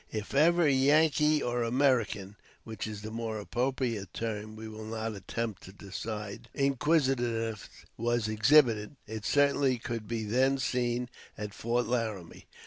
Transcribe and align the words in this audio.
If 0.09 0.33
ever 0.33 0.67
Yankee, 0.67 1.43
or 1.43 1.61
American, 1.61 2.35
(which 2.63 2.87
is 2.87 3.03
the 3.03 3.11
more 3.11 3.37
appropriate 3.39 4.15
term, 4.15 4.55
we 4.55 4.67
will 4.67 4.85
not 4.85 5.13
attempt 5.13 5.61
to 5.65 5.71
decide) 5.71 6.49
inquisitiveness 6.55 7.69
was 7.97 8.27
exhibited, 8.27 8.95
it 9.05 9.25
certainly 9.25 9.77
could 9.77 10.07
be 10.07 10.23
then 10.23 10.57
seen 10.57 11.07
at 11.37 11.53
Fort 11.53 11.85
Laramie. 11.85 12.47